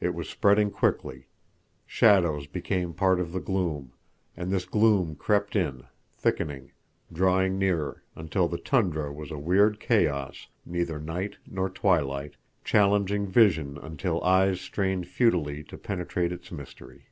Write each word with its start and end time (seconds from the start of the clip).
It 0.00 0.14
was 0.14 0.30
spreading 0.30 0.70
quickly; 0.70 1.26
shadows 1.84 2.46
became 2.46 2.94
part 2.94 3.20
of 3.20 3.32
the 3.32 3.38
gloom, 3.38 3.92
and 4.34 4.50
this 4.50 4.64
gloom 4.64 5.14
crept 5.14 5.54
in, 5.54 5.84
thickening, 6.10 6.72
drawing 7.12 7.58
nearer, 7.58 8.02
until 8.16 8.48
the 8.48 8.56
tundra 8.56 9.12
was 9.12 9.30
a 9.30 9.36
weird 9.36 9.78
chaos, 9.78 10.48
neither 10.64 10.98
night 10.98 11.36
nor 11.46 11.68
twilight, 11.68 12.36
challenging 12.64 13.26
vision 13.26 13.76
until 13.76 14.24
eyes 14.24 14.58
strained 14.62 15.06
futilely 15.06 15.62
to 15.64 15.76
penetrate 15.76 16.32
its 16.32 16.50
mystery. 16.50 17.08